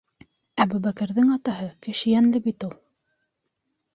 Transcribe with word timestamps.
Әбүбәкерҙең 0.63 1.29
атаһы 1.35 1.69
кеше 1.87 2.09
йәнле 2.13 2.41
бит 2.47 2.67
ул! 2.69 2.75